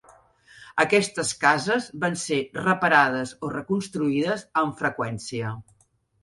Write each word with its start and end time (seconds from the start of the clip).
Aquestes 0.83 1.33
cases 1.43 1.89
van 2.05 2.17
ser 2.21 2.39
reparades 2.61 3.35
o 3.49 3.53
reconstruïdes 3.53 4.47
amb 4.63 4.81
freqüència. 4.83 5.55